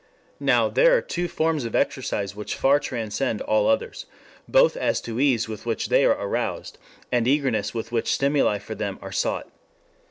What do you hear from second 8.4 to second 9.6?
for them are sought.